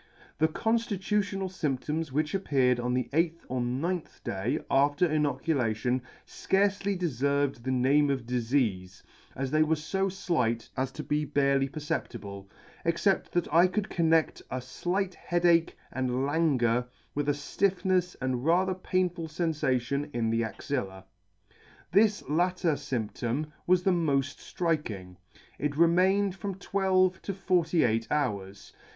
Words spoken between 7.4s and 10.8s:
the name of difeafe, as they were fo flight